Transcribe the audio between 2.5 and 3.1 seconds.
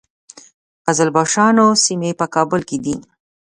کې دي